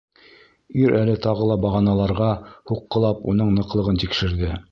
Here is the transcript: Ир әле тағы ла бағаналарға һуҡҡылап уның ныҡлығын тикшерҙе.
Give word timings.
Ир 0.83 0.95
әле 0.99 1.13
тағы 1.25 1.49
ла 1.49 1.57
бағаналарға 1.65 2.31
һуҡҡылап 2.71 3.23
уның 3.35 3.55
ныҡлығын 3.61 4.03
тикшерҙе. 4.05 4.53